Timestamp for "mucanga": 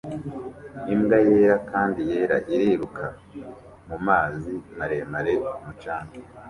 5.65-6.15